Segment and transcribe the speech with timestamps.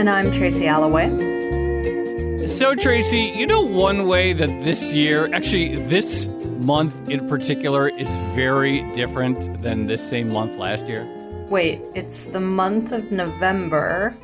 [0.00, 1.10] And I'm Tracy Alloway.
[2.46, 6.26] So, Tracy, you know one way that this year, actually, this
[6.62, 11.04] month in particular, is very different than this same month last year?
[11.50, 14.16] Wait, it's the month of November.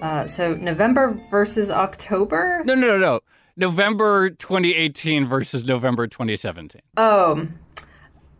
[0.00, 2.62] Uh, so, November versus October?
[2.64, 3.20] No, no, no, no.
[3.58, 6.80] November 2018 versus November 2017.
[6.96, 7.46] Oh,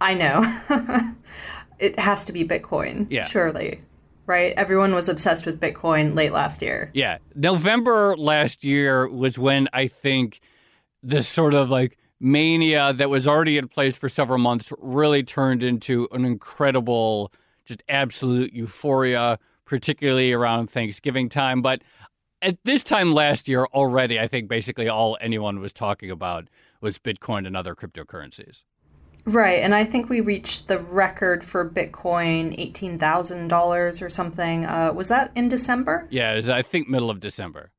[0.01, 1.13] I know.
[1.79, 3.07] it has to be Bitcoin.
[3.11, 3.27] Yeah.
[3.27, 3.83] Surely
[4.29, 4.53] right?
[4.57, 6.91] Everyone was obsessed with Bitcoin late last year.
[6.95, 7.19] Yeah.
[7.35, 10.41] November last year was when I think
[11.03, 15.63] this sort of like mania that was already in place for several months really turned
[15.63, 17.33] into an incredible,
[17.65, 21.63] just absolute euphoria, particularly around Thanksgiving time.
[21.63, 21.83] But
[22.43, 26.49] at this time last year already, I think basically all anyone was talking about
[26.81, 28.65] was Bitcoin and other cryptocurrencies.
[29.29, 34.65] Right, and I think we reached the record for Bitcoin, eighteen thousand dollars or something.
[34.65, 36.07] Uh, was that in December?
[36.09, 37.71] Yeah, was, I think middle of December.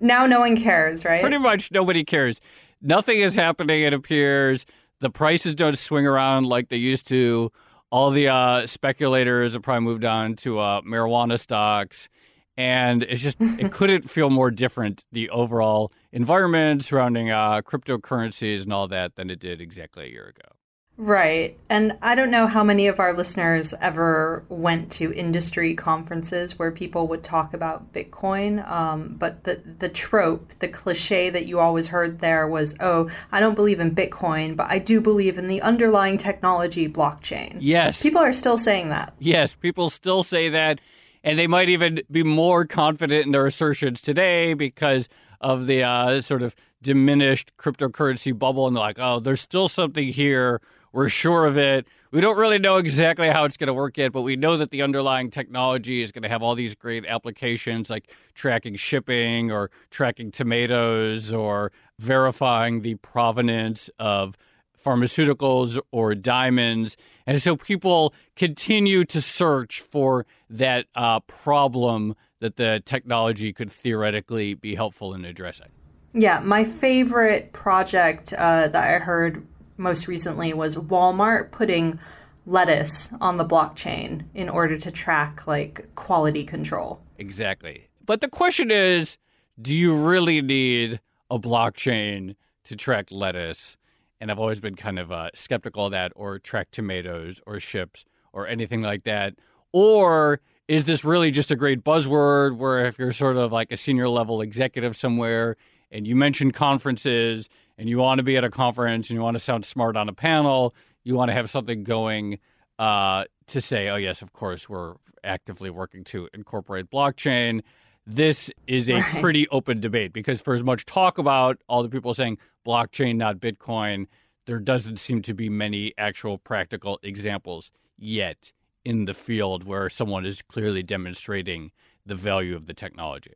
[0.00, 1.20] Now no one cares, right?
[1.20, 2.40] Pretty much nobody cares.
[2.82, 3.82] Nothing is happening.
[3.82, 4.66] It appears
[4.98, 7.52] the prices don't swing around like they used to.
[7.92, 12.08] All the uh, speculators have probably moved on to uh, marijuana stocks,
[12.56, 18.72] and it's just it couldn't feel more different the overall environment surrounding uh, cryptocurrencies and
[18.72, 20.56] all that than it did exactly a year ago.
[21.02, 21.58] Right.
[21.70, 26.70] And I don't know how many of our listeners ever went to industry conferences where
[26.70, 28.70] people would talk about Bitcoin.
[28.70, 33.40] Um, but the, the trope, the cliche that you always heard there was, oh, I
[33.40, 37.56] don't believe in Bitcoin, but I do believe in the underlying technology blockchain.
[37.60, 38.02] Yes.
[38.02, 39.14] People are still saying that.
[39.18, 39.54] Yes.
[39.54, 40.82] People still say that.
[41.24, 45.08] And they might even be more confident in their assertions today because
[45.40, 48.66] of the uh, sort of diminished cryptocurrency bubble.
[48.66, 50.60] And they're like, oh, there's still something here
[50.92, 51.86] we're sure of it.
[52.10, 54.70] We don't really know exactly how it's going to work yet, but we know that
[54.70, 59.70] the underlying technology is going to have all these great applications like tracking shipping or
[59.90, 64.36] tracking tomatoes or verifying the provenance of
[64.84, 66.96] pharmaceuticals or diamonds.
[67.26, 74.54] And so people continue to search for that uh, problem that the technology could theoretically
[74.54, 75.68] be helpful in addressing.
[76.12, 79.46] Yeah, my favorite project uh, that I heard
[79.80, 81.98] most recently was Walmart putting
[82.46, 87.00] lettuce on the blockchain in order to track like quality control.
[87.18, 87.88] Exactly.
[88.04, 89.18] But the question is,
[89.60, 93.76] do you really need a blockchain to track lettuce?
[94.20, 98.04] And I've always been kind of uh, skeptical of that, or track tomatoes or ships
[98.32, 99.34] or anything like that.
[99.72, 103.76] Or is this really just a great buzzword where if you're sort of like a
[103.76, 105.56] senior level executive somewhere
[105.90, 107.48] and you mention conferences
[107.80, 110.06] and you want to be at a conference and you want to sound smart on
[110.06, 112.38] a panel, you want to have something going
[112.78, 117.62] uh, to say, oh, yes, of course, we're actively working to incorporate blockchain.
[118.06, 119.20] This is a right.
[119.22, 122.36] pretty open debate because, for as much talk about all the people saying
[122.66, 124.08] blockchain, not Bitcoin,
[124.44, 128.52] there doesn't seem to be many actual practical examples yet
[128.84, 131.72] in the field where someone is clearly demonstrating
[132.04, 133.32] the value of the technology.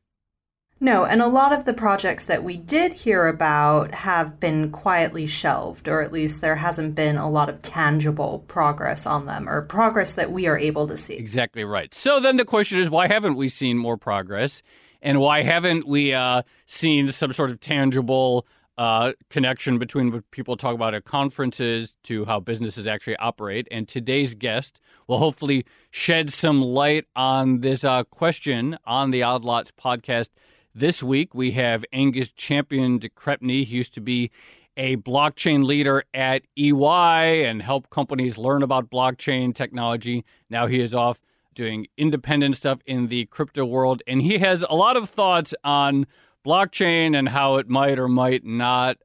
[0.85, 5.27] No, and a lot of the projects that we did hear about have been quietly
[5.27, 9.63] shelved, or at least there hasn't been a lot of tangible progress on them, or
[9.63, 11.15] progress that we are able to see.
[11.15, 11.95] Exactly right.
[11.95, 14.63] So then the question is why haven't we seen more progress?
[15.01, 18.47] And why haven't we uh, seen some sort of tangible
[18.77, 23.67] uh, connection between what people talk about at conferences to how businesses actually operate.
[23.71, 29.47] And today's guest will hopefully shed some light on this uh, question on the Odd
[29.47, 30.29] Lots podcast.
[30.77, 33.65] This week, we have Angus Champion de Crespigny.
[33.65, 34.33] He used to be
[34.77, 40.25] a blockchain leader at EY and help companies learn about blockchain technology.
[40.51, 41.21] Now he is off
[41.55, 46.09] doing independent stuff in the crypto world, and he has a lot of thoughts on
[46.45, 48.97] blockchain and how it might or might not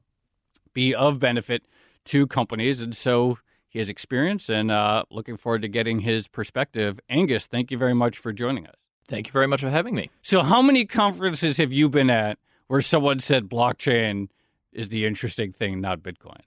[0.74, 1.62] be of benefit
[2.06, 2.80] to companies.
[2.80, 3.38] And so
[3.68, 6.98] he has experience and uh, looking forward to getting his perspective.
[7.08, 8.89] Angus, thank you very much for joining us.
[9.10, 10.08] Thank you very much for having me.
[10.22, 14.28] So, how many conferences have you been at where someone said blockchain
[14.72, 16.42] is the interesting thing, not Bitcoin?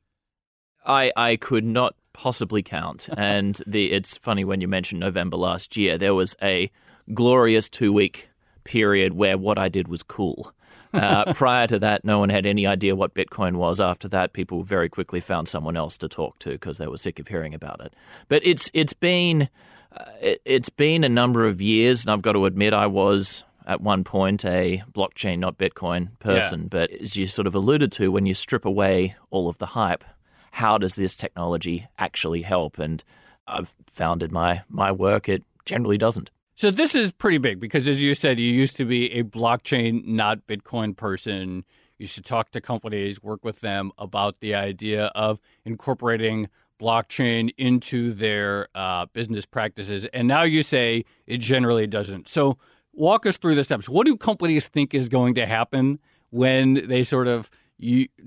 [0.85, 3.09] I, I could not possibly count.
[3.17, 6.71] and the it's funny when you mentioned November last year, there was a
[7.13, 8.29] glorious two week
[8.63, 10.53] period where what I did was cool.
[10.93, 13.81] Uh, prior to that, no one had any idea what Bitcoin was.
[13.81, 17.17] After that, people very quickly found someone else to talk to because they were sick
[17.17, 17.95] of hearing about it.
[18.27, 19.49] But it's it's been
[19.95, 23.43] Uh, it, it's been a number of years, and I've got to admit, I was
[23.65, 26.61] at one point a blockchain, not Bitcoin person.
[26.61, 26.67] Yeah.
[26.69, 30.03] But as you sort of alluded to, when you strip away all of the hype,
[30.51, 32.77] how does this technology actually help?
[32.79, 33.03] And
[33.47, 36.31] I've found in my my work, it generally doesn't.
[36.55, 40.05] So this is pretty big because, as you said, you used to be a blockchain,
[40.05, 41.65] not Bitcoin person.
[41.97, 46.49] You should talk to companies, work with them about the idea of incorporating
[46.79, 50.05] blockchain into their uh, business practices.
[50.13, 52.27] And now you say it generally doesn't.
[52.27, 52.57] So
[52.93, 53.87] walk us through the steps.
[53.87, 55.99] What do companies think is going to happen
[56.29, 57.49] when they sort of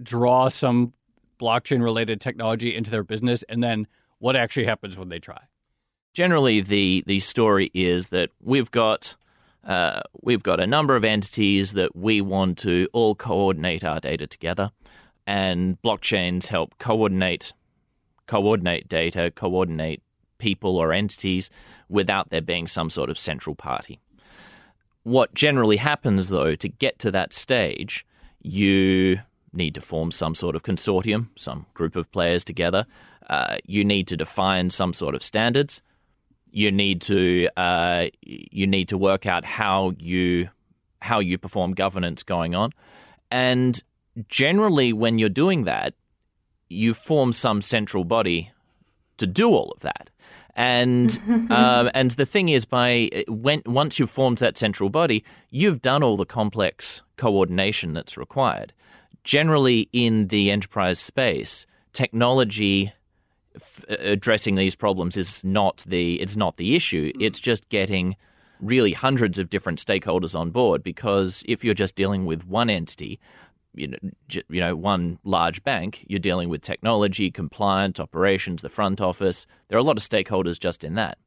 [0.03, 0.93] draw some
[1.41, 3.87] blockchain related technology into their business, and then
[4.19, 5.43] what actually happens when they try?
[6.17, 9.15] generally the the story is that we've got
[9.65, 14.27] uh, we've got a number of entities that we want to all coordinate our data
[14.27, 14.71] together,
[15.27, 17.53] and blockchains help coordinate
[18.27, 20.03] coordinate data, coordinate
[20.39, 21.51] people or entities
[21.89, 23.99] without there being some sort of central party.
[25.03, 28.05] What generally happens, though, to get to that stage,
[28.43, 29.21] you
[29.53, 32.87] need to form some sort of consortium, some group of players together.
[33.29, 35.81] Uh, you need to define some sort of standards
[36.57, 40.49] you need to uh, you need to work out how you
[41.03, 42.73] how you perform governance going on,
[43.31, 43.83] and
[44.29, 45.93] generally when you're doing that,
[46.69, 48.51] you form some central body
[49.19, 50.11] to do all of that.
[50.55, 51.19] And
[51.51, 56.03] um, and the thing is, by when once you've formed that central body, you've done
[56.03, 58.73] all the complex coordination that's required.
[59.25, 62.93] Generally, in the enterprise space, technology
[63.57, 67.13] f- addressing these problems is not the it's not the issue.
[67.13, 67.23] Mm.
[67.23, 68.17] It's just getting
[68.61, 73.21] really hundreds of different stakeholders on board because if you're just dealing with one entity,
[73.77, 79.01] you know, you know, one large bank, you're dealing with technology, compliance, operations, the front
[79.01, 79.47] office.
[79.69, 81.19] There are a lot of stakeholders just in that.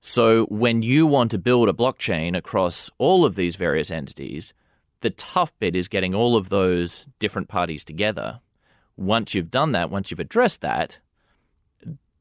[0.00, 4.52] So when you want to build a blockchain across all of these various entities,
[5.00, 8.40] the tough bit is getting all of those different parties together.
[8.96, 10.98] Once you've done that, once you've addressed that,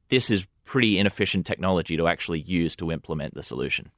[0.10, 3.92] this is pretty inefficient technology to actually use to implement the solution.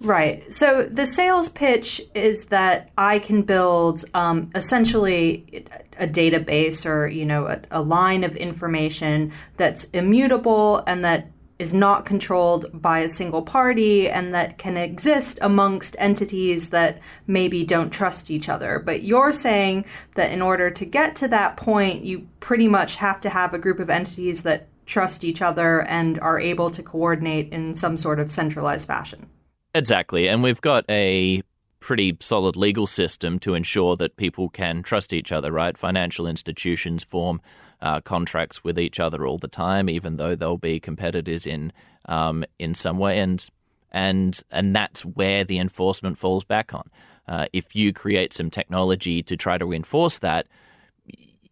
[0.00, 0.52] Right.
[0.52, 5.66] So the sales pitch is that I can build um, essentially
[5.98, 11.74] a database or you know a, a line of information that's immutable and that is
[11.74, 17.90] not controlled by a single party and that can exist amongst entities that maybe don't
[17.90, 18.78] trust each other.
[18.78, 23.20] But you're saying that in order to get to that point, you pretty much have
[23.22, 27.52] to have a group of entities that trust each other and are able to coordinate
[27.52, 29.26] in some sort of centralized fashion.
[29.74, 30.28] Exactly.
[30.28, 31.42] And we've got a
[31.80, 35.76] pretty solid legal system to ensure that people can trust each other, right?
[35.78, 37.40] Financial institutions form
[37.80, 41.72] uh, contracts with each other all the time, even though they'll be competitors in
[42.06, 43.48] um, in some way, and
[43.92, 46.90] and and that's where the enforcement falls back on.
[47.28, 50.46] Uh, if you create some technology to try to enforce that,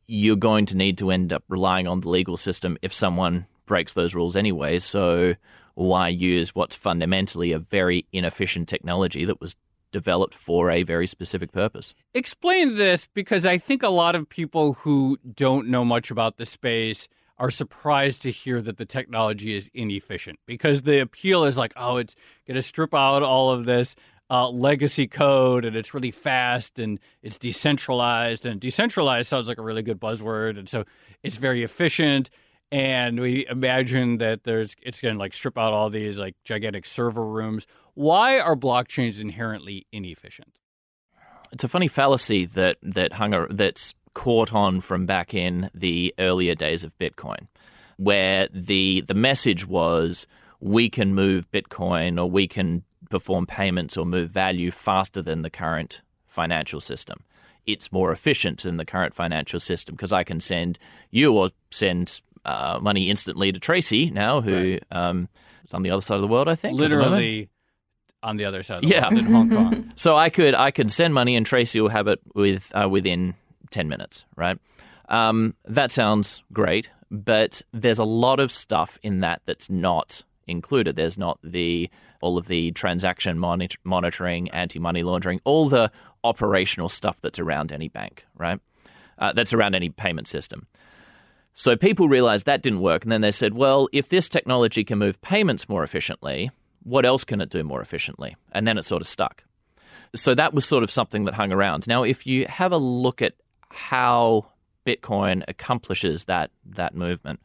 [0.06, 3.92] you're going to need to end up relying on the legal system if someone breaks
[3.92, 4.78] those rules anyway.
[4.78, 5.34] So
[5.76, 9.54] why use what's fundamentally a very inefficient technology that was
[9.92, 11.94] developed for a very specific purpose?
[12.14, 16.46] Explain this because I think a lot of people who don't know much about the
[16.46, 21.74] space are surprised to hear that the technology is inefficient because the appeal is like,
[21.76, 22.16] oh, it's
[22.46, 23.94] going to strip out all of this
[24.30, 29.62] uh, legacy code and it's really fast and it's decentralized and decentralized sounds like a
[29.62, 30.84] really good buzzword and so
[31.22, 32.28] it's very efficient
[32.72, 36.86] and we imagine that there's it's going to like strip out all these like gigantic
[36.86, 40.58] server rooms why are blockchains inherently inefficient
[41.52, 46.14] it's a funny fallacy that that hung a, that's caught on from back in the
[46.18, 47.46] earlier days of Bitcoin,
[47.98, 50.26] where the the message was
[50.60, 55.50] we can move Bitcoin or we can perform payments or move value faster than the
[55.50, 57.22] current financial system.
[57.66, 60.78] It's more efficient than the current financial system because I can send
[61.10, 64.84] you or send uh, money instantly to Tracy now, who right.
[64.90, 65.28] um,
[65.66, 66.48] is on the other side of the world.
[66.48, 67.50] I think literally
[68.22, 68.84] on the other side.
[68.84, 69.08] Of the yeah.
[69.10, 69.92] world, in Hong Kong.
[69.96, 73.34] so I could I could send money and Tracy will have it with uh, within
[73.70, 74.24] ten minutes.
[74.36, 74.58] Right.
[75.08, 80.96] Um, that sounds great, but there's a lot of stuff in that that's not included.
[80.96, 85.90] There's not the all of the transaction monitor- monitoring, anti-money laundering, all the
[86.24, 88.58] operational stuff that's around any bank, right?
[89.18, 90.66] Uh, that's around any payment system.
[91.58, 94.98] So people realized that didn't work, and then they said, well, if this technology can
[94.98, 96.50] move payments more efficiently,
[96.82, 98.36] what else can it do more efficiently?
[98.52, 99.42] And then it sort of stuck.
[100.14, 101.86] So that was sort of something that hung around.
[101.88, 103.32] Now, if you have a look at
[103.70, 104.48] how
[104.84, 107.40] Bitcoin accomplishes that that movement,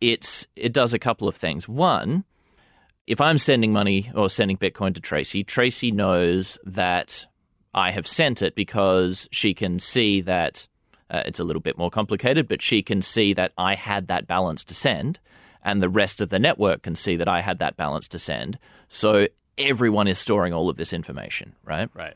[0.00, 1.68] it's it does a couple of things.
[1.68, 2.24] One,
[3.06, 7.24] if I'm sending money or sending Bitcoin to Tracy, Tracy knows that
[7.72, 10.66] I have sent it because she can see that
[11.10, 14.26] uh, it's a little bit more complicated, but she can see that I had that
[14.26, 15.20] balance to send,
[15.62, 18.58] and the rest of the network can see that I had that balance to send.
[18.88, 21.88] So everyone is storing all of this information, right?
[21.94, 22.14] Right.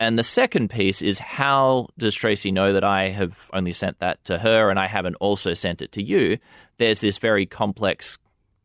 [0.00, 4.24] And the second piece is how does Tracy know that I have only sent that
[4.24, 6.38] to her and I haven't also sent it to you?
[6.78, 8.18] There's this very complex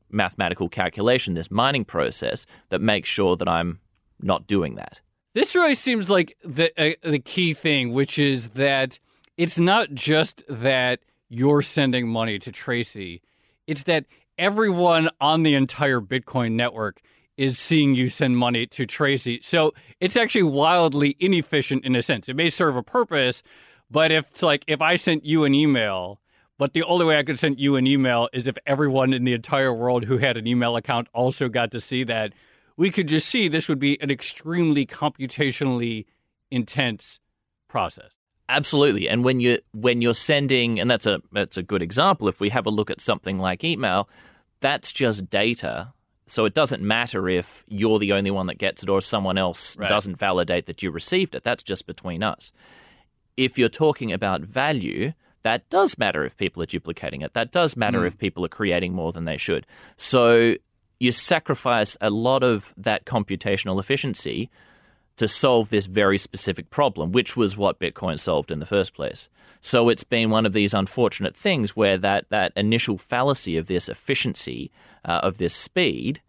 [0.09, 3.79] mathematical calculation, this mining process that makes sure that I'm
[4.21, 5.01] not doing that.
[5.35, 8.97] This really seems like the uh, the key thing, which is that
[9.39, 13.21] it's not just that you're sending money to Tracy;
[13.67, 14.05] it's that
[14.37, 16.99] everyone on the entire Bitcoin network
[17.37, 19.39] is seeing you send money to Tracy.
[19.41, 22.27] So it's actually wildly inefficient in a sense.
[22.27, 23.41] It may serve a purpose,
[23.89, 26.19] but if it's like if I sent you an email,
[26.57, 29.33] but the only way I could send you an email is if everyone in the
[29.33, 32.33] entire world who had an email account also got to see that,
[32.75, 36.07] we could just see this would be an extremely computationally
[36.51, 37.21] intense
[37.69, 38.18] process.
[38.49, 39.07] Absolutely.
[39.07, 42.49] And when you when you're sending and that's a that's a good example if we
[42.49, 44.09] have a look at something like email,
[44.59, 45.93] that's just data
[46.29, 49.75] so it doesn't matter if you're the only one that gets it or someone else
[49.77, 49.89] right.
[49.89, 51.43] doesn't validate that you received it.
[51.43, 52.51] That's just between us.
[53.35, 57.33] If you're talking about value, that does matter if people are duplicating it.
[57.33, 58.07] That does matter mm.
[58.07, 59.65] if people are creating more than they should.
[59.97, 60.53] So
[60.99, 64.51] you sacrifice a lot of that computational efficiency
[65.19, 69.27] to solve this very specific problem, which was what Bitcoin solved in the first place.
[69.59, 73.89] So it's been one of these unfortunate things where that, that initial fallacy of this
[73.89, 74.71] efficiency,
[75.03, 76.21] uh, of this speed,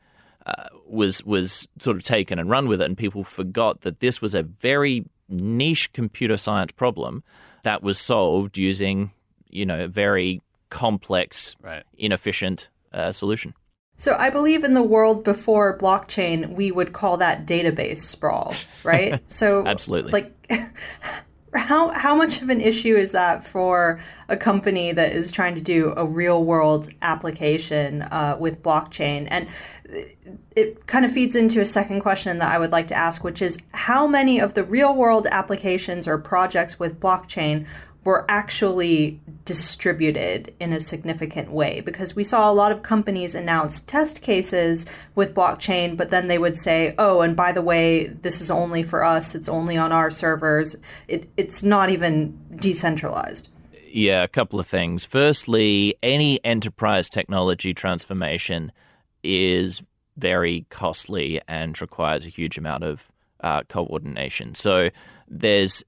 [0.44, 4.20] uh, was was sort of taken and run with it, and people forgot that this
[4.20, 7.22] was a very niche computer science problem
[7.62, 9.12] that was solved using,
[9.50, 11.84] you know, a very complex, right.
[11.96, 13.54] inefficient uh, solution.
[14.00, 19.20] So I believe in the world before blockchain, we would call that database sprawl, right?
[19.30, 20.34] So absolutely, like.
[21.52, 25.60] how how much of an issue is that for a company that is trying to
[25.60, 29.48] do a real world application uh, with blockchain and
[30.54, 33.42] it kind of feeds into a second question that I would like to ask, which
[33.42, 37.66] is how many of the real world applications or projects with blockchain
[38.04, 41.80] were actually distributed in a significant way.
[41.80, 46.38] Because we saw a lot of companies announce test cases with blockchain but then they
[46.38, 49.34] would say oh and by the way this is only for us.
[49.34, 50.76] It's only on our servers.
[51.08, 53.48] It, it's not even decentralized.
[53.86, 55.04] Yeah a couple of things.
[55.04, 58.72] Firstly any enterprise technology transformation
[59.22, 59.82] is
[60.16, 63.02] very costly and requires a huge amount of
[63.40, 64.54] uh, coordination.
[64.54, 64.90] So
[65.28, 65.82] there's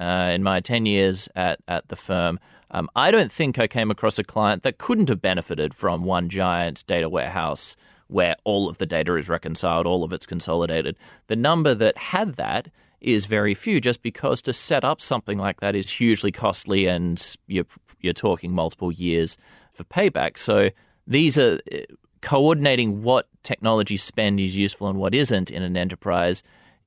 [0.00, 2.40] uh, in my 10 years at, at the firm,
[2.72, 6.28] um, I don't think I came across a client that couldn't have benefited from one
[6.28, 7.76] giant data warehouse
[8.08, 10.96] where all of the data is reconciled, all of it's consolidated.
[11.28, 12.68] The number that had that
[13.00, 17.36] is very few, just because to set up something like that is hugely costly and
[17.46, 17.66] you're,
[18.00, 19.36] you're talking multiple years
[19.72, 20.38] for payback.
[20.38, 20.70] So
[21.06, 21.78] these are uh,
[22.20, 26.42] coordinating what technology spend is useful and what isn't in an enterprise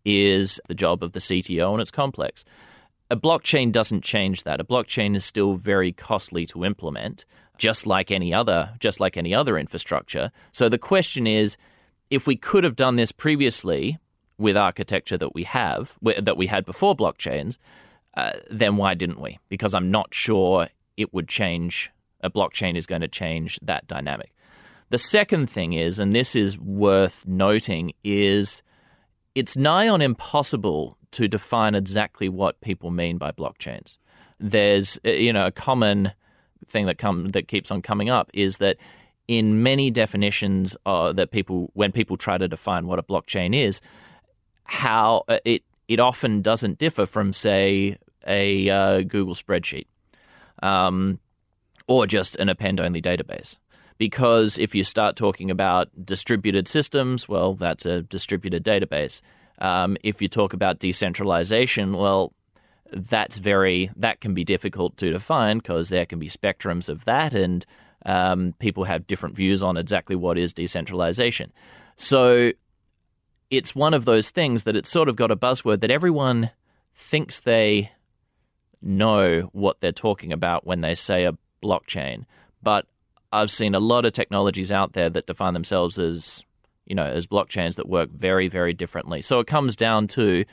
[0.06, 2.44] is the job of the CTO, and it's complex.
[3.14, 4.60] A blockchain doesn't change that.
[4.60, 7.26] A blockchain is still very costly to implement,
[7.60, 10.32] just like any other, just like any other infrastructure.
[10.52, 11.56] So the question is,
[12.10, 14.00] if we could have done this previously
[14.40, 17.60] with architecture that we have, that we had before blockchains,
[18.18, 19.38] uh, then why didn't we?
[19.48, 21.92] Because I'm not sure it would change.
[22.22, 24.34] A blockchain is going to change that dynamic.
[24.90, 28.64] The second thing is, and this is worth noting, is
[29.36, 33.98] it's nigh on impossible to define exactly what people mean by blockchains.
[34.40, 36.12] There's uh, you know a common
[36.68, 38.78] thing that come that keeps on coming up is that
[39.28, 43.82] in many definitions uh, that people when people try to define what a blockchain is,
[44.66, 47.98] how uh, it it often doesn't differ from say
[48.28, 49.86] a uh, Google spreadsheet
[50.62, 51.20] um,
[51.88, 53.58] or just an append only database.
[53.98, 59.22] Because if you start talking about distributed systems, well, that's a distributed database.
[59.60, 62.34] Um, if you talk about decentralization, well,
[62.92, 67.34] that's very that can be difficult to define because there can be spectrums of that,
[67.34, 67.66] and
[68.06, 71.52] um, people have different views on exactly what is decentralization.
[71.96, 72.52] So
[73.50, 76.52] it's one of those things that it's sort of got a buzzword that everyone
[76.96, 77.92] thinks they
[78.82, 82.26] know what they're talking about when they say a blockchain.
[82.62, 82.86] But
[83.34, 86.46] I've seen a lot of technologies out there that define themselves as,
[86.86, 89.22] you know, as blockchains that work very, very differently.
[89.22, 90.46] So it comes down to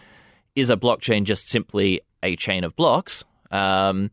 [0.56, 3.24] is a blockchain just simply a chain of blocks?
[3.50, 4.10] Um,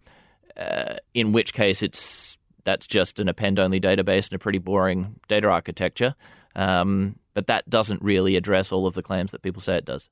[0.57, 5.47] uh, in which case it's that's just an append-only database and a pretty boring data
[5.47, 6.15] architecture.
[6.55, 10.09] Um, but that doesn't really address all of the claims that people say it does.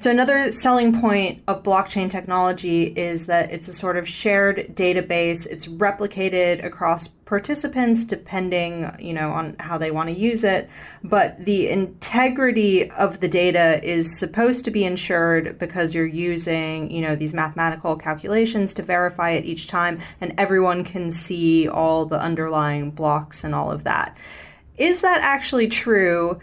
[0.00, 5.46] So, another selling point of blockchain technology is that it's a sort of shared database.
[5.46, 10.70] It's replicated across participants depending, you know, on how they want to use it.
[11.04, 17.02] But the integrity of the data is supposed to be ensured because you're using, you
[17.02, 22.18] know, these mathematical calculations to verify it each time, and everyone can see all the
[22.18, 24.16] underlying blocks and all of that.
[24.78, 26.40] Is that actually true?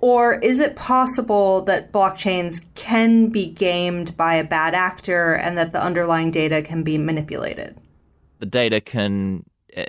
[0.00, 5.72] Or is it possible that blockchains can be gamed by a bad actor and that
[5.72, 7.76] the underlying data can be manipulated?
[8.38, 9.44] The data can
[9.76, 9.84] uh,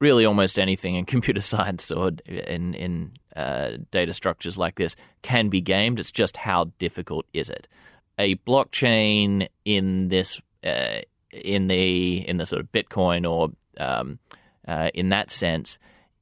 [0.00, 5.48] really almost anything in computer science or in in uh, data structures like this can
[5.48, 6.00] be gamed.
[6.00, 7.68] It's just how difficult is it?
[8.18, 14.18] A blockchain in this uh, in the in the sort of Bitcoin or um,
[14.66, 15.78] uh, in that sense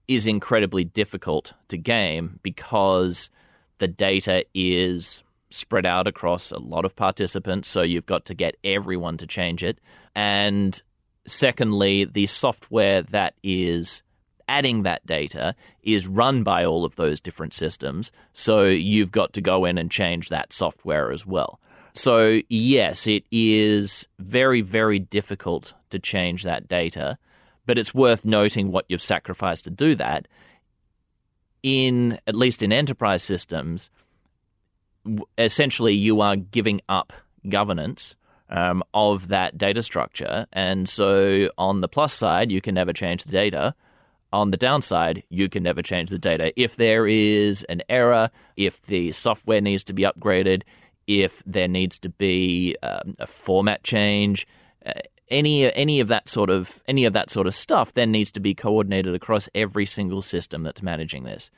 [0.09, 3.31] is incredibly difficult to game because
[3.79, 8.57] the data is spread out across a lot of participants, so you've got to get
[8.65, 9.79] everyone to change it.
[10.15, 10.81] And
[11.27, 14.03] secondly, the software that is
[14.49, 19.41] adding that data is run by all of those different systems, so you've got to
[19.41, 21.61] go in and change that software as well.
[21.95, 27.17] So, yes, it is very, very difficult to change that data
[27.67, 30.27] but it's worth noting what you've sacrificed to do that.
[31.63, 33.91] In at least in enterprise systems,
[35.37, 37.13] essentially you are giving up
[37.49, 38.17] governance
[38.49, 43.25] um, of that data structure, and so on the plus side, you can never change
[43.25, 43.75] the data.
[44.33, 46.53] On the downside, you can never change the data.
[46.61, 50.63] If there is an error, if the software needs to be upgraded,
[51.07, 54.47] if there needs to be um, a format change,
[54.85, 54.93] uh,
[55.29, 58.41] any any of that sort of any of that sort of stuff then needs to
[58.41, 61.51] be coordinated across every single system that's managing this.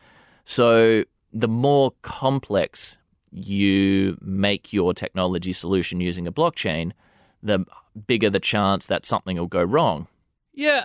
[0.45, 2.99] So the more complex
[3.31, 6.93] you make your technology solution using a blockchain,
[7.43, 7.65] the
[8.07, 10.07] bigger the chance that something will go wrong.
[10.55, 10.85] Yeah.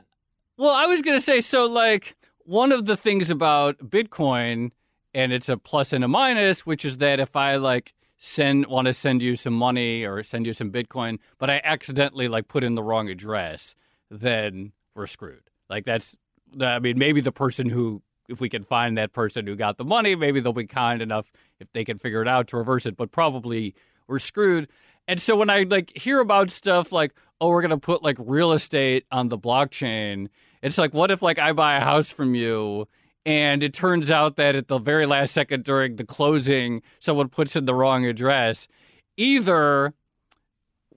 [0.58, 2.16] Well, I was going to say so like
[2.46, 4.72] one of the things about Bitcoin
[5.14, 7.94] and it's a plus and a minus, which is that if I like
[8.26, 12.30] send want to send you some money or send you some Bitcoin, but I accidentally
[12.30, 13.76] like put in the wrong address,
[14.10, 15.50] then we're screwed.
[15.70, 16.16] Like that's
[16.58, 19.84] I mean maybe the person who if we can find that person who got the
[19.84, 22.96] money, maybe they'll be kind enough if they can figure it out to reverse it,
[22.96, 23.76] but probably
[24.08, 24.70] we're screwed.
[25.06, 28.54] And so when I like hear about stuff like, oh, we're gonna put like real
[28.54, 30.30] estate on the blockchain,
[30.62, 32.88] it's like, what if like I buy a house from you
[33.26, 37.56] and it turns out that at the very last second during the closing, someone puts
[37.56, 38.68] in the wrong address.
[39.18, 39.94] Either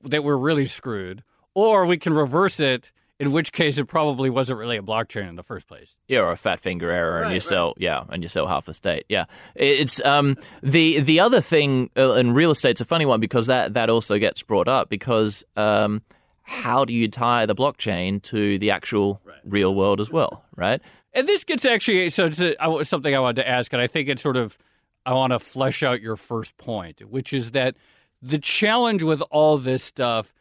[0.03, 1.23] that we're really screwed,
[1.55, 5.37] or we can reverse it, in which case it probably wasn't really a blockchain in
[5.37, 5.97] the first place.
[6.07, 7.43] Yeah, or a fat finger error, right, and you right.
[7.43, 9.05] sell yeah, and you sell half the state.
[9.09, 13.47] Yeah, it's um the the other thing, uh, and real estate's a funny one because
[13.47, 16.03] that that also gets brought up because um
[16.47, 19.37] how do you tie the blockchain to the actual right.
[19.45, 20.81] real world as well, right?
[21.13, 24.23] And this gets actually so it's something I wanted to ask, and I think it's
[24.23, 24.57] sort of
[25.05, 27.77] I want to flesh out your first point, which is that
[28.23, 30.33] the challenge with all this stuff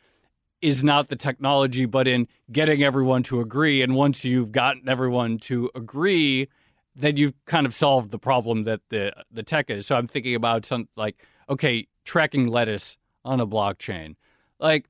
[0.61, 3.81] is not the technology, but in getting everyone to agree.
[3.81, 6.47] And once you've gotten everyone to agree,
[6.95, 9.87] then you've kind of solved the problem that the the tech is.
[9.87, 11.15] So I'm thinking about something like
[11.49, 14.15] okay, tracking lettuce on a blockchain,
[14.59, 14.85] like.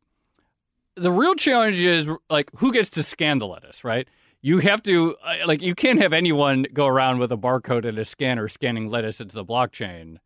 [0.95, 4.07] The real challenge is like who gets to scan the lettuce, right?
[4.45, 7.97] you have to uh, like you can't have anyone go around with a barcode and
[7.97, 10.17] a scanner scanning lettuce into the blockchain.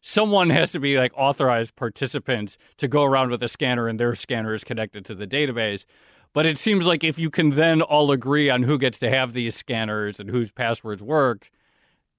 [0.00, 4.16] someone has to be like authorized participants to go around with a scanner and their
[4.16, 5.84] scanner is connected to the database.
[6.32, 9.32] But it seems like if you can then all agree on who gets to have
[9.32, 11.48] these scanners and whose passwords work,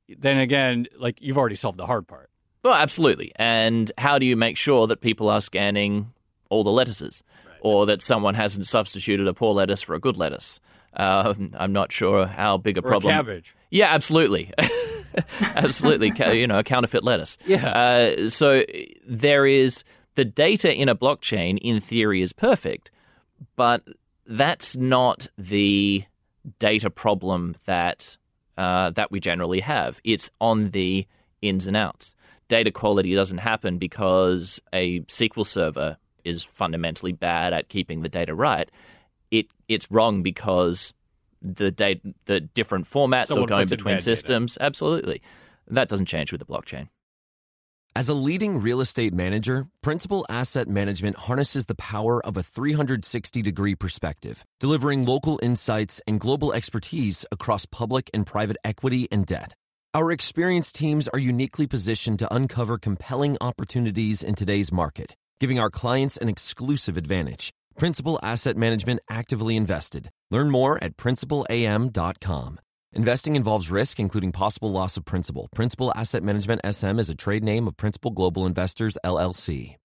[0.08, 2.30] then again, like you've already solved the hard part.
[2.64, 3.34] Well, absolutely.
[3.36, 6.14] And how do you make sure that people are scanning
[6.50, 7.24] all the lettuces.
[7.62, 10.60] Or that someone hasn't substituted a poor lettuce for a good lettuce?
[10.94, 13.14] Uh, I'm not sure how big a or problem.
[13.14, 13.56] A cabbage.
[13.70, 14.52] Yeah, absolutely.
[15.42, 16.12] absolutely.
[16.34, 17.38] you know, a counterfeit lettuce.
[17.46, 17.68] Yeah.
[17.70, 18.64] Uh, so
[19.08, 19.84] there is
[20.16, 22.92] the data in a blockchain, in theory, is perfect,
[23.56, 23.84] but
[24.26, 26.04] that's not the
[26.60, 28.18] data problem that
[28.58, 30.02] uh, that we generally have.
[30.04, 31.08] It's on the
[31.42, 32.16] ins and outs.
[32.50, 38.34] Data quality doesn't happen because a SQL server is fundamentally bad at keeping the data
[38.34, 38.70] right.
[39.32, 40.94] It it's wrong because
[41.42, 44.04] the data, the different formats Someone or going between bad data.
[44.04, 44.58] systems.
[44.60, 45.22] Absolutely,
[45.68, 46.88] that doesn't change with the blockchain.
[47.96, 53.42] As a leading real estate manager, Principal Asset Management harnesses the power of a 360
[53.42, 59.54] degree perspective, delivering local insights and global expertise across public and private equity and debt.
[59.96, 65.70] Our experienced teams are uniquely positioned to uncover compelling opportunities in today's market, giving our
[65.70, 67.52] clients an exclusive advantage.
[67.78, 70.10] Principal Asset Management actively invested.
[70.32, 72.60] Learn more at principalam.com.
[72.92, 75.48] Investing involves risk, including possible loss of principal.
[75.56, 79.76] Principal Asset Management SM is a trade name of Principal Global Investors, LLC.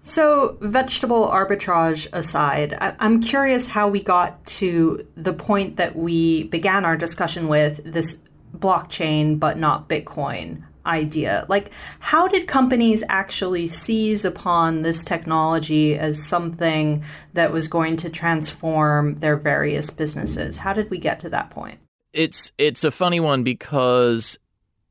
[0.00, 6.44] So, vegetable arbitrage aside, I- I'm curious how we got to the point that we
[6.44, 8.18] began our discussion with this
[8.56, 11.46] blockchain but not Bitcoin idea.
[11.48, 11.70] Like,
[12.00, 19.16] how did companies actually seize upon this technology as something that was going to transform
[19.16, 20.56] their various businesses?
[20.56, 21.78] How did we get to that point?
[22.12, 24.38] It's it's a funny one because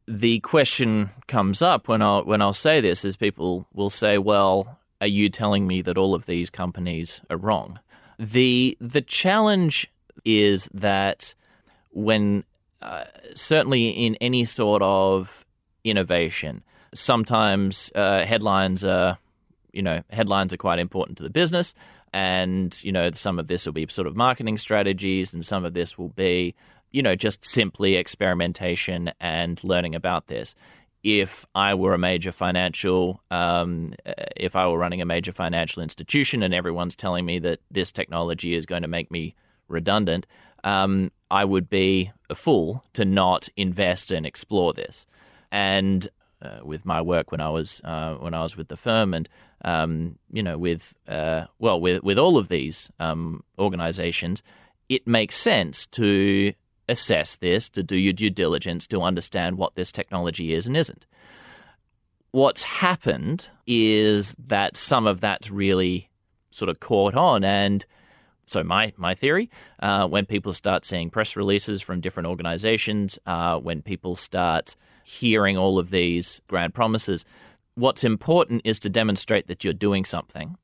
[0.08, 4.80] the question comes up when I when I'll say this is people will say, "Well,
[5.02, 7.80] are you telling me that all of these companies are wrong?"
[8.20, 9.92] The the challenge
[10.24, 11.34] is that
[11.92, 12.44] when
[12.82, 15.46] uh, certainly in any sort of
[15.84, 16.64] innovation,
[16.94, 19.18] sometimes uh, headlines are
[19.74, 21.74] you know headlines are quite important to the business,
[22.14, 25.74] and you know some of this will be sort of marketing strategies, and some of
[25.74, 26.56] this will be
[26.92, 30.56] you know just simply experimentation and learning about this
[31.04, 33.94] if I were a major financial, um,
[34.36, 38.56] if I were running a major financial institution and everyone's telling me that this technology
[38.56, 39.36] is going to make me
[39.70, 40.28] redundant,
[40.64, 45.06] um, I would be a fool to not invest and explore this.
[45.52, 46.08] And
[46.42, 49.28] uh, with my work when I was uh, when I was with the firm, and
[49.66, 54.44] um, you know, with uh, well, with with all of these um, organizations,
[54.90, 56.54] it makes sense to
[56.90, 61.06] assess this, to do your due diligence, to understand what this technology is and isn't.
[62.32, 66.10] What's happened is that some of that's really
[66.52, 67.86] sort of caught on, and
[68.46, 69.50] so my my theory,
[69.82, 74.76] uh, when people start seeing press releases from different organizations, uh, when people start
[75.08, 77.24] hearing all of these grand promises,
[77.76, 80.58] what's important is to demonstrate that you're doing something,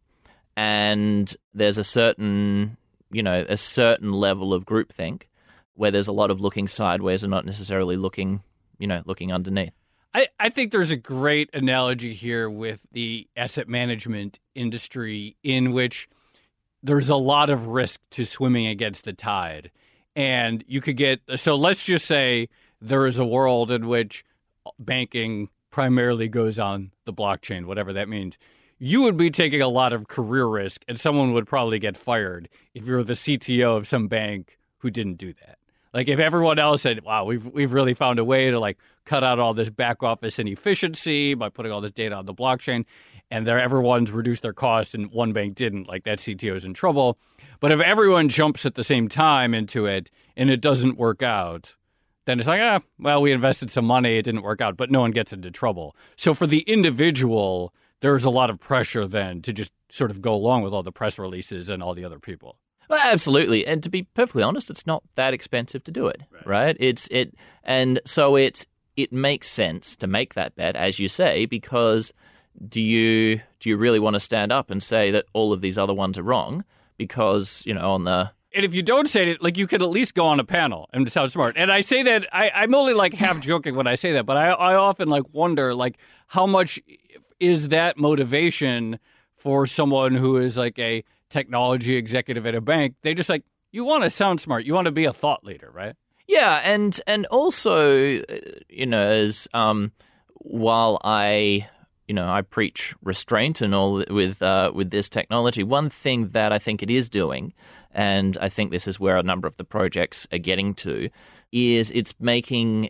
[0.57, 2.75] and there's a certain
[3.09, 5.23] you know a certain level of groupthink
[5.75, 8.43] where there's a lot of looking sideways and not necessarily looking,
[8.77, 9.73] you know, looking underneath.
[10.13, 16.07] I, I think there's a great analogy here with the asset management industry in which
[16.83, 19.71] there's a lot of risk to swimming against the tide.
[20.15, 24.23] And you could get, so let's just say there is a world in which
[24.79, 28.37] banking primarily goes on the blockchain, whatever that means.
[28.79, 32.49] You would be taking a lot of career risk, and someone would probably get fired
[32.73, 35.57] if you're the CTO of some bank who didn't do that.
[35.93, 39.23] Like if everyone else said, "Wow, we've we've really found a way to like cut
[39.23, 42.85] out all this back office inefficiency by putting all this data on the blockchain,"
[43.29, 46.73] and there everyone's reduced their costs and one bank didn't, like that CTO is in
[46.73, 47.17] trouble.
[47.59, 51.75] But if everyone jumps at the same time into it and it doesn't work out,
[52.25, 55.01] then it's like, ah, well, we invested some money, it didn't work out, but no
[55.01, 55.95] one gets into trouble.
[56.15, 60.33] So for the individual, there's a lot of pressure then to just sort of go
[60.33, 62.57] along with all the press releases and all the other people.
[62.89, 66.45] Well, absolutely, and to be perfectly honest, it's not that expensive to do it, right?
[66.45, 66.77] right?
[66.79, 67.33] It's it,
[67.63, 72.13] and so it it makes sense to make that bet, as you say, because
[72.67, 75.77] do you do you really want to stand up and say that all of these
[75.77, 76.63] other ones are wrong?
[76.97, 79.89] Because you know on the and if you don't say it, like you can at
[79.89, 81.55] least go on a panel and sound smart.
[81.57, 84.37] And I say that I, I'm only like half joking when I say that, but
[84.37, 86.79] I, I often like wonder like how much
[87.39, 88.99] is that motivation
[89.35, 92.95] for someone who is like a technology executive at a bank?
[93.01, 95.69] They just like you want to sound smart, you want to be a thought leader,
[95.73, 95.95] right?
[96.27, 98.37] Yeah, and and also, uh,
[98.69, 99.91] you know, as um,
[100.35, 101.67] while I
[102.07, 106.53] you know I preach restraint and all with uh, with this technology, one thing that
[106.53, 107.53] I think it is doing,
[107.93, 111.09] and I think this is where a number of the projects are getting to,
[111.51, 112.89] is it's making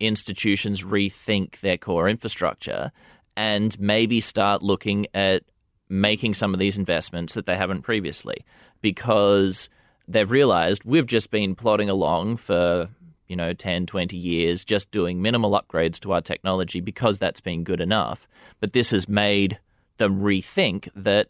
[0.00, 2.90] institutions rethink their core infrastructure
[3.36, 5.42] and maybe start looking at
[5.88, 8.44] making some of these investments that they haven't previously.
[8.80, 9.68] Because
[10.08, 12.88] they've realized we've just been plodding along for
[13.28, 17.64] you know 10 20 years just doing minimal upgrades to our technology because that's been
[17.64, 18.26] good enough.
[18.60, 19.58] But this has made
[19.98, 21.28] them rethink that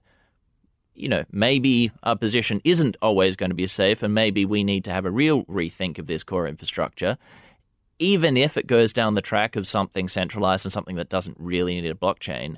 [0.94, 4.84] you know maybe our position isn't always going to be safe and maybe we need
[4.84, 7.16] to have a real rethink of this core infrastructure
[7.98, 11.80] even if it goes down the track of something centralized and something that doesn't really
[11.80, 12.56] need a blockchain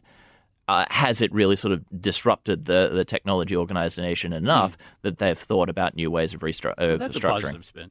[0.68, 4.80] uh, has it really sort of disrupted the, the technology organization enough mm.
[5.02, 7.38] that they've thought about new ways of, restru- of That's structuring?
[7.38, 7.90] A positive spin.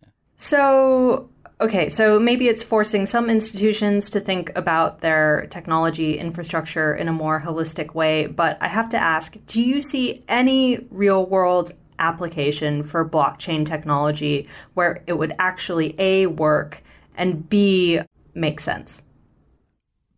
[0.00, 0.08] Yeah.
[0.36, 1.28] So,
[1.60, 7.12] okay, so maybe it's forcing some institutions to think about their technology infrastructure in a
[7.12, 8.26] more holistic way.
[8.26, 14.48] But I have to ask do you see any real world application for blockchain technology
[14.74, 16.82] where it would actually A, work,
[17.16, 18.00] and B,
[18.34, 19.02] make sense?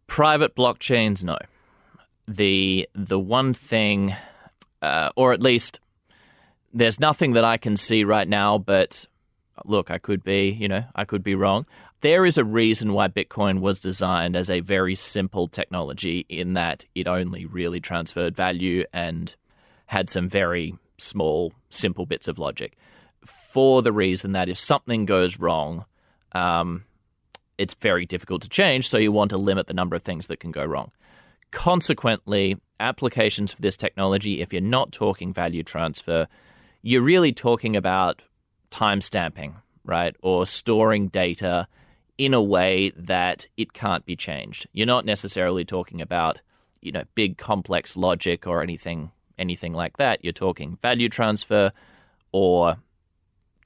[0.07, 1.37] Private blockchains, no
[2.27, 4.15] the the one thing,
[4.83, 5.81] uh, or at least
[6.73, 8.59] there's nothing that I can see right now.
[8.59, 9.07] But
[9.65, 11.67] look, I could be, you know, I could be wrong.
[12.01, 16.85] There is a reason why Bitcoin was designed as a very simple technology in that
[16.95, 19.35] it only really transferred value and
[19.87, 22.77] had some very small, simple bits of logic.
[23.25, 25.85] For the reason that if something goes wrong,
[26.33, 26.85] um,
[27.57, 28.89] it's very difficult to change.
[28.89, 30.91] So you want to limit the number of things that can go wrong.
[31.53, 36.27] Consequently, applications for this technology, if you're not talking value transfer,
[36.83, 38.21] you're really talking about
[38.75, 40.17] timestamping, right?
[40.23, 41.69] Or storing data
[42.17, 44.67] in a way that it can't be changed.
[44.73, 46.41] You're not necessarily talking about,
[46.81, 50.23] you know, big complex logic or anything anything like that.
[50.23, 51.73] You're talking value transfer
[52.31, 52.77] or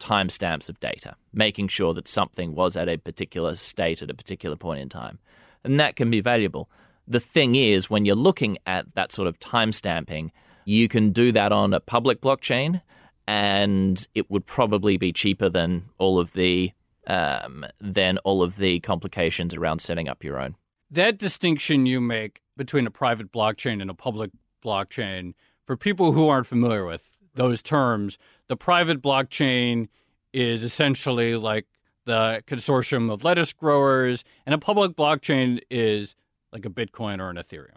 [0.00, 4.56] timestamps of data, making sure that something was at a particular state at a particular
[4.56, 5.18] point in time.
[5.64, 6.70] And that can be valuable
[7.08, 10.30] the thing is, when you're looking at that sort of timestamping,
[10.66, 12.82] you can do that on a public blockchain,
[13.28, 16.72] and it would probably be cheaper than all of the
[17.06, 20.56] um, than all of the complications around setting up your own.
[20.90, 24.30] That distinction you make between a private blockchain and a public
[24.64, 25.34] blockchain,
[25.66, 29.88] for people who aren't familiar with those terms, the private blockchain
[30.32, 31.66] is essentially like
[32.06, 36.16] the consortium of lettuce growers, and a public blockchain is
[36.50, 37.76] like a Bitcoin or an Ethereum.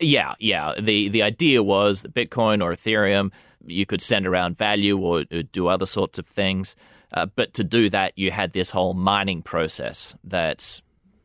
[0.00, 0.74] Yeah, yeah.
[0.78, 3.32] The the idea was that Bitcoin or Ethereum,
[3.66, 6.76] you could send around value or, do other sorts of things.
[7.14, 10.80] Uh, but to do that, you had this whole mining process that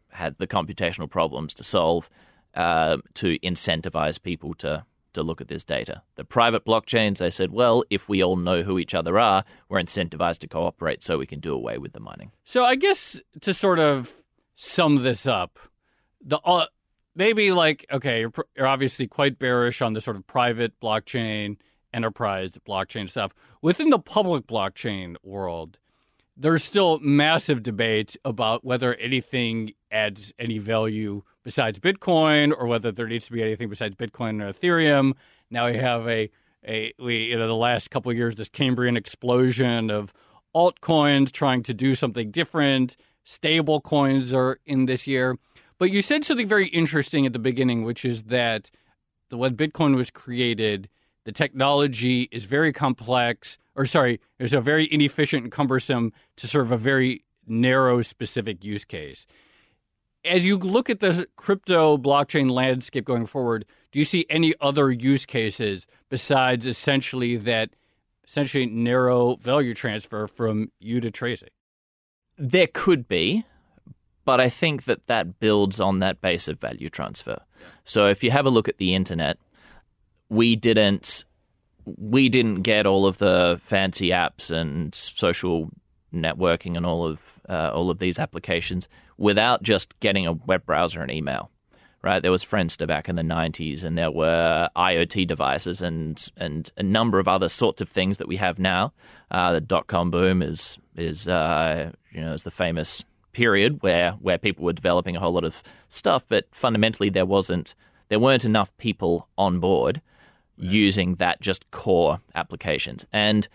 [0.09, 2.09] had the computational problems to solve
[2.55, 6.03] uh, to incentivize people to to look at this data.
[6.15, 9.81] The private blockchains, they said, well, if we all know who each other are, we're
[9.81, 12.31] incentivized to cooperate so we can do away with the mining.
[12.43, 14.21] So I guess to sort of
[14.55, 15.57] sum this up,
[16.23, 16.67] the uh,
[17.15, 21.57] maybe like okay, you're, you're obviously quite bearish on the sort of private blockchain,
[21.97, 23.33] enterprise blockchain stuff.
[23.61, 25.79] Within the public blockchain world,
[26.37, 33.07] there's still massive debate about whether anything adds any value besides Bitcoin or whether there
[33.07, 35.13] needs to be anything besides Bitcoin or Ethereum.
[35.49, 36.29] Now we have a
[36.65, 40.13] a we you know the last couple of years this Cambrian explosion of
[40.55, 42.95] altcoins trying to do something different.
[43.23, 45.37] Stable coins are in this year.
[45.79, 48.69] But you said something very interesting at the beginning, which is that
[49.31, 50.89] when Bitcoin was created,
[51.27, 56.71] the technology is very complex, or sorry, it's a very inefficient and cumbersome to serve
[56.71, 59.27] a very narrow, specific use case.
[60.23, 64.89] As you look at the crypto blockchain landscape going forward, do you see any other
[64.89, 67.71] use cases besides essentially that
[68.25, 71.49] essentially narrow value transfer from you to Tracy?
[72.37, 73.43] There could be.
[74.23, 77.39] But I think that that builds on that base of value transfer.
[77.85, 79.37] So if you have a look at the internet,
[80.29, 81.25] we didn't
[81.85, 85.69] we didn't get all of the fancy apps and social
[86.13, 91.01] networking and all of uh, all of these applications without just getting a web browser
[91.01, 91.49] and email.
[92.03, 96.71] Right, there was Friendster back in the '90s, and there were IoT devices and and
[96.77, 98.93] a number of other sorts of things that we have now.
[99.31, 104.11] Uh, the dot com boom is is uh, you know is the famous period where
[104.13, 107.73] where people were developing a whole lot of stuff, but fundamentally there wasn't
[108.09, 110.01] there weren't enough people on board
[110.57, 113.05] using that just core applications.
[113.13, 113.47] And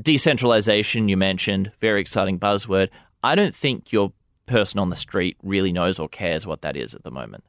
[0.00, 2.88] decentralization, you mentioned, very exciting buzzword.
[3.22, 4.12] I don't think you're
[4.48, 7.44] person on the street really knows or cares what that is at the moment.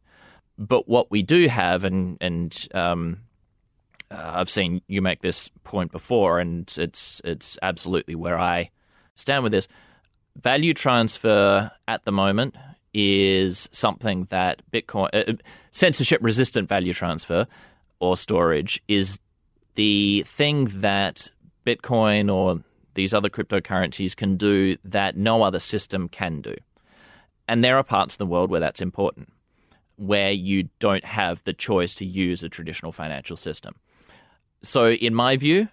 [0.57, 3.21] But what we do have, and and um,
[4.11, 8.69] uh, I've seen you make this point before, and it's it's absolutely where I
[9.15, 9.67] stand with this.
[10.35, 12.55] Value transfer at the moment
[12.93, 15.33] is something that Bitcoin uh,
[15.71, 17.47] censorship resistant value transfer
[17.99, 19.19] or storage is
[19.75, 21.31] the thing that
[21.65, 22.61] Bitcoin or
[22.93, 26.55] these other cryptocurrencies can do that no other system can do.
[27.47, 29.31] And there are parts of the world where that's important,
[29.95, 33.75] where you don't have the choice to use a traditional financial system.
[34.61, 35.69] So, in my view,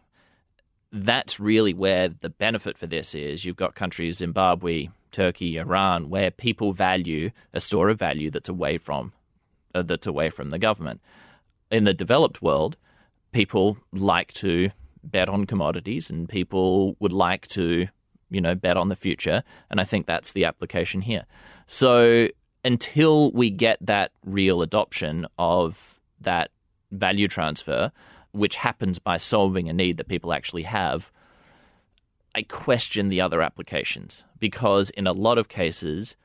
[0.92, 3.44] that's really where the benefit for this is.
[3.44, 8.78] You've got countries, Zimbabwe, Turkey, Iran, where people value a store of value that's away
[8.78, 9.12] from
[9.74, 11.00] uh, that's away from the government.
[11.70, 12.76] In the developed world,
[13.33, 14.70] people like to
[15.02, 17.88] bet on commodities and people would like to,
[18.31, 19.42] you know, bet on the future.
[19.70, 21.24] And I think that's the application here.
[21.66, 22.29] So
[22.64, 26.50] until we get that real adoption of that
[26.90, 27.92] value transfer,
[28.33, 31.11] which happens by solving a need that people actually have,
[32.35, 36.16] I question the other applications because in a lot of cases,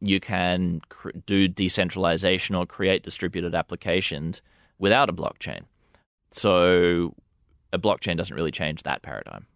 [0.00, 4.42] you can cr- do decentralization or create distributed applications
[4.78, 5.62] without a blockchain.
[6.30, 7.14] So
[7.72, 9.46] a blockchain doesn't really change that paradigm.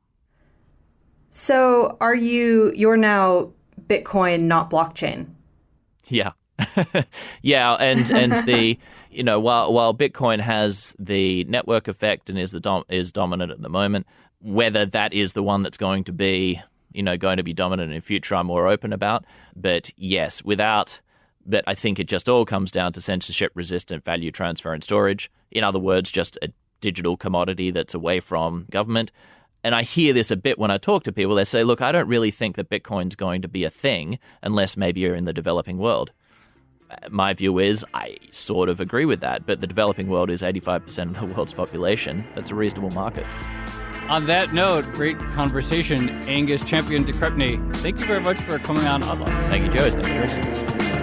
[1.30, 3.52] So are you you're now
[3.86, 5.28] Bitcoin not blockchain?
[6.08, 6.32] Yeah.
[7.42, 8.78] yeah, and and the
[9.10, 13.50] you know while while Bitcoin has the network effect and is the dom- is dominant
[13.50, 14.06] at the moment,
[14.40, 16.60] whether that is the one that's going to be
[16.92, 19.24] you know going to be dominant in future, I'm more open about.
[19.56, 21.00] But yes, without
[21.46, 25.30] but I think it just all comes down to censorship resistant value transfer and storage.
[25.50, 26.48] In other words, just a
[26.80, 29.12] digital commodity that's away from government.
[29.64, 31.36] And I hear this a bit when I talk to people.
[31.36, 34.76] They say, look, I don't really think that Bitcoin's going to be a thing unless
[34.76, 36.12] maybe you're in the developing world.
[37.08, 41.08] My view is I sort of agree with that, but the developing world is 85%
[41.08, 42.26] of the world's population.
[42.34, 43.24] That's a reasonable market.
[44.08, 46.10] On that note, great conversation.
[46.28, 49.00] Angus Champion de Crespigny, thank you very much for coming on.
[49.00, 51.01] Thank you, Joe.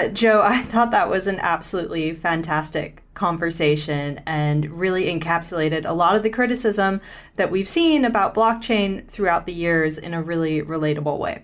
[0.00, 6.16] Uh, Joe, I thought that was an absolutely fantastic conversation and really encapsulated a lot
[6.16, 7.00] of the criticism
[7.36, 11.42] that we've seen about blockchain throughout the years in a really relatable way.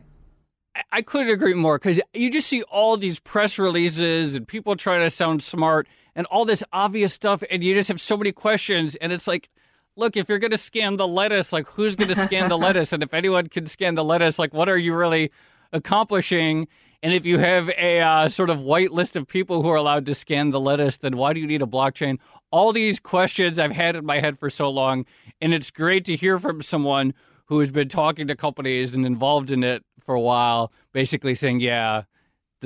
[0.92, 5.01] I couldn't agree more because you just see all these press releases and people trying
[5.01, 8.95] to sound smart and all this obvious stuff, and you just have so many questions.
[8.97, 9.51] And it's like,
[9.97, 12.92] look, if you're going to scan the lettuce, like who's going to scan the lettuce?
[12.92, 15.31] And if anyone can scan the lettuce, like what are you really
[15.73, 16.69] accomplishing?
[17.03, 20.07] And if you have a uh, sort of white list of people who are allowed
[20.07, 22.19] to scan the lettuce, then why do you need a blockchain?
[22.51, 25.05] All these questions I've had in my head for so long.
[25.41, 27.15] And it's great to hear from someone
[27.47, 31.61] who has been talking to companies and involved in it for a while, basically saying,
[31.61, 32.03] yeah,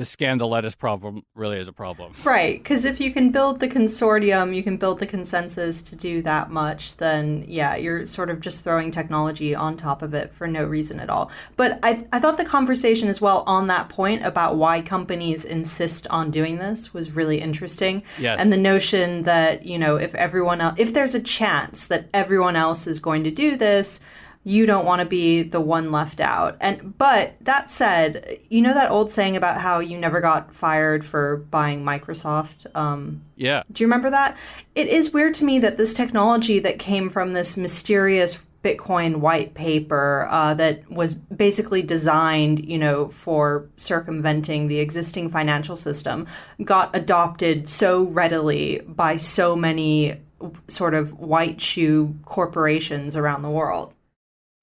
[0.01, 2.11] the scan the lettuce problem really is a problem.
[2.23, 6.23] Right, because if you can build the consortium, you can build the consensus to do
[6.23, 10.47] that much, then yeah, you're sort of just throwing technology on top of it for
[10.47, 11.29] no reason at all.
[11.55, 16.07] But I, I thought the conversation as well on that point about why companies insist
[16.07, 18.01] on doing this was really interesting.
[18.17, 18.37] Yes.
[18.39, 22.55] And the notion that, you know, if everyone else, if there's a chance that everyone
[22.55, 23.99] else is going to do this,
[24.43, 26.57] you don't want to be the one left out.
[26.59, 31.05] And but that said, you know that old saying about how you never got fired
[31.05, 32.65] for buying Microsoft.
[32.75, 33.63] Um, yeah.
[33.71, 34.37] Do you remember that?
[34.73, 39.53] It is weird to me that this technology that came from this mysterious Bitcoin white
[39.53, 46.27] paper uh, that was basically designed, you know, for circumventing the existing financial system,
[46.63, 50.15] got adopted so readily by so many
[50.67, 53.93] sort of white shoe corporations around the world.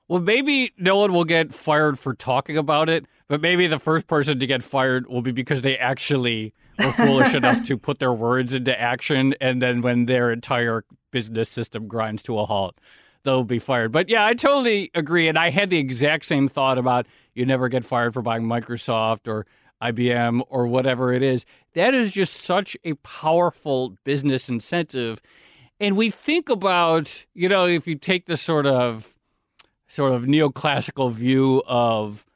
[0.09, 4.07] Well, maybe no one will get fired for talking about it, but maybe the first
[4.07, 8.15] person to get fired will be because they actually were foolish enough to put their
[8.15, 9.35] words into action.
[9.39, 12.79] And then when their entire business system grinds to a halt,
[13.23, 13.93] they'll be fired.
[13.93, 15.29] But yeah, I totally agree.
[15.29, 19.29] And I had the exact same thought about you never get fired for buying Microsoft
[19.29, 19.47] or
[19.83, 21.45] IBM or whatever it is.
[21.75, 25.21] That is just such a powerful business incentive.
[25.79, 29.15] And we think about, you know, if you take the sort of
[29.89, 32.27] sort of neoclassical view of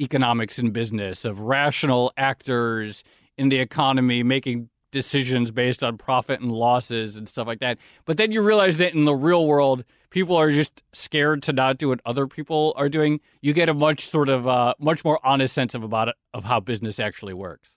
[0.00, 3.02] economics and business, of rational actors
[3.36, 7.78] in the economy making decisions based on profit and losses and stuff like that.
[8.04, 11.78] But then you realize that in the real world, people are just scared to not
[11.78, 13.20] do what other people are doing.
[13.42, 16.44] You get a much sort of uh, much more honest sense of about it, of
[16.44, 17.74] how business actually works.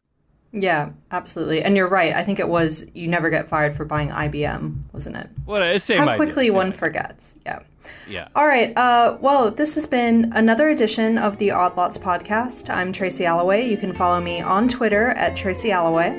[0.53, 1.63] Yeah, absolutely.
[1.63, 2.13] And you're right.
[2.13, 5.29] I think it was you never get fired for buying IBM, wasn't it?
[5.45, 6.79] Well, it's same How quickly same one idea.
[6.79, 7.39] forgets.
[7.45, 7.59] Yeah.
[8.07, 8.27] Yeah.
[8.35, 8.77] All right.
[8.77, 12.69] Uh, well, this has been another edition of the Odd Lots podcast.
[12.69, 13.67] I'm Tracy Alloway.
[13.69, 16.09] You can follow me on Twitter at Tracy Alloway.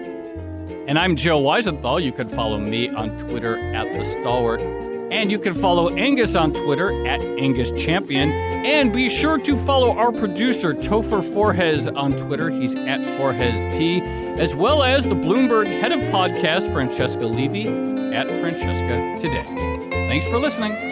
[0.89, 2.03] And I'm Joe Weisenthal.
[2.03, 4.61] You can follow me on Twitter at the Stalwart.
[5.12, 8.33] And you can follow Angus on Twitter at Angus Champion.
[8.33, 12.49] And be sure to follow our producer, Topher Forhecz, on Twitter.
[12.51, 14.01] He's at Forhez T,
[14.39, 17.68] as well as the Bloomberg head of podcast, Francesca Levy,
[18.14, 19.45] at Francesca Today.
[20.09, 20.91] Thanks for listening.